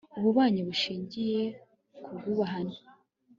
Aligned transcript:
ububanyi 0.17 0.61
bushingiye 0.67 1.41
ku 2.03 2.09
bwubahane 2.17 2.75